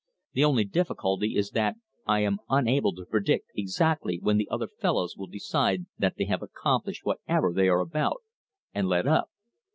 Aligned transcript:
The 0.33 0.43
only 0.43 0.63
difficulty 0.63 1.35
is 1.35 1.51
that 1.51 1.75
I 2.07 2.21
am 2.21 2.39
unable 2.49 2.91
to 2.95 3.05
predict 3.05 3.51
exactly 3.55 4.17
when 4.19 4.37
the 4.37 4.49
other 4.49 4.67
fellows 4.67 5.15
will 5.15 5.27
decide 5.27 5.85
that 5.99 6.15
they 6.17 6.25
have 6.25 6.41
accomplished 6.41 7.05
whatever 7.05 7.53
they 7.53 7.69
are 7.69 7.81
about, 7.81 8.23
and 8.73 8.87
let 8.87 9.05
up. 9.07 9.29